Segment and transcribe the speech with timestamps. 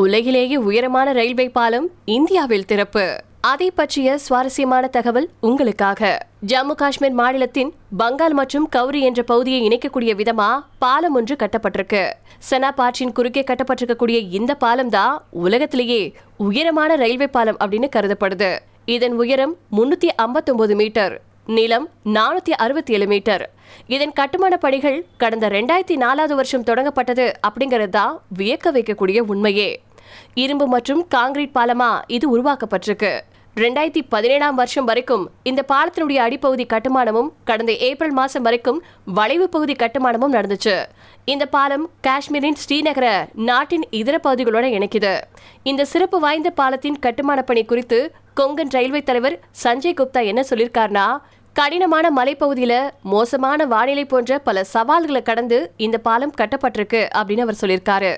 [0.00, 3.04] உலகிலேயே உயரமான ரயில்வே பாலம் இந்தியாவில் திறப்பு.
[3.40, 6.10] அதை பற்றிய சுவாரஸ்யமான தகவல் உங்களுக்காக.
[6.50, 10.48] ஜம்மு காஷ்மீர் மாநிலத்தின் பங்கால் மற்றும் கௌரி என்ற பகுதியை இணைக்கக்கூடிய விதமா
[10.78, 12.10] பாலம் ஒன்று கட்டப்பட்டிருக்கு.
[12.50, 18.58] செனாப் ஆற்றின் குறுக்கே கட்டப்பட்டிருக்கக்கூடிய இந்த பாலம் தான் உலகத்திலேயே உயரமான ரயில்வே பாலம் அப்படின்னு கருதப்படுது.
[18.84, 23.50] இதன் உயரம் முன்னூத்தி ஐம்பத்தொன்பது மீட்டர் நீளம் நானூத்தி அறுபத்தி ஏழு மீட்டர்.
[23.86, 29.80] இதன் கட்டுமான பணிகள் கடந்த ரெண்டாயிரத்தி நாலாவது வருஷம் தொடங்கப்பட்டது அப்படிங்கிறது தான் வியக்க வைக்கக்கூடிய உண்மையே.
[30.34, 31.90] இரும்பு மற்றும் காங்கிரீட் பாலமா?
[32.06, 33.20] இது உருவாக்கப்பட்டிருக்கு.
[33.56, 38.82] ரெண்டாயிரத்தி பதினேழாம் வருஷம் வரைக்கும் இந்த பாலத்தினுடைய அடிப்பகுதி கட்டுமானமும் கடந்த ஏப்ரல் மாசம் வரைக்கும்
[39.18, 40.74] வளைவு பகுதி கட்டுமானமும் நடந்துச்சு.
[41.24, 45.14] இந்த பாலம் காஷ்மீரின் ஸ்ரீநகர நாட்டின் இதர பகுதிகளோட இணைக்குது.
[45.62, 48.00] இந்த சிறப்பு வாய்ந்த பாலத்தின் கட்டுமான பணி குறித்து
[48.40, 51.06] கொங்கன் ரயில்வே தலைவர் சஞ்சய் குப்தா என்ன சொல்லியிருக்காருனா
[51.58, 58.16] கடினமான மலைப்பகுதியில மோசமான வானிலை போன்ற பல சவால்களை கடந்து இந்த பாலம் கட்டப்பட்டிருக்கு அப்படின்னு அவர் சொல்லியிருக்காரு.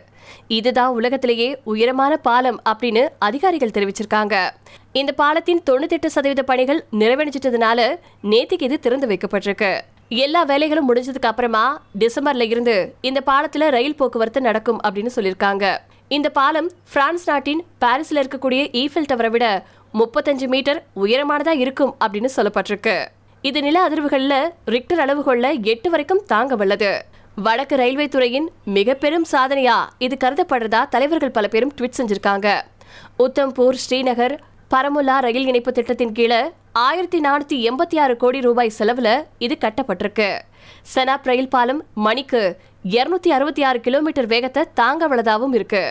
[0.48, 4.50] இதுதான் உலகத்திலேயே உயரமான பாலம் அப்படின்னு அதிகாரிகள் தெரிவிச்சிருக்காங்க.
[4.92, 9.80] இந்த பாலத்தின் தொண்ணூத்தெட்டு சதவீத பணிகள் நிறைவடைஞ்சிட்டதுனால நேத்திக்கு இது திறந்து வைக்கப்பட்டிருக்கு.
[10.08, 11.64] எல்லா வேலைகளும் முடிஞ்சதுக்கு அப்புறமா
[11.98, 15.76] டிசம்பர்ல இருந்து இந்த பாலத்துல ரயில் போக்குவரத்து நடக்கும் அப்படின்னு சொல்லியிருக்காங்க.
[16.08, 19.46] இந்த பாலம் பிரான்ஸ் நாட்டின் பாரிஸ்ல இருக்கக்கூடிய ஈஃபில் டவரை விட
[19.94, 22.96] முப்பத்தஞ்சு மீட்டர் உயரமானதா இருக்கும் அப்படின்னு சொல்லப்பட்டிருக்கு.
[23.42, 26.90] இது நில அதிர்வுகளில் ரிக்டர் அளவுகொள்ள எட்டு வரைக்கும் தாங்க வல்லது.
[27.44, 32.48] வடக்கு ரயில்வே துறையின் மிக பெரும் சாதனையா இது கருதப்படுறதா தலைவர்கள் பல பேரும் ட்வீட் செஞ்சிருக்காங்க.
[33.24, 34.34] உத்தம்பூர் ஸ்ரீநகர்
[34.72, 36.40] பரமுல்லா ரயில் இணைப்பு திட்டத்தின் கீழே
[36.86, 39.08] ஆயிரத்தி நானூத்தி எண்பத்தி ஆறு கோடி ரூபாய் செலவுல
[39.46, 40.30] இது கட்டப்பட்டிருக்கு.
[40.94, 42.42] செனாப் ரயில் பாலம் மணிக்கு
[42.96, 45.84] இருநூத்தி அறுபத்தி ஆறு கிலோமீட்டர் வேகத்தை தாங்க வல்லதாவும் இருக்கு.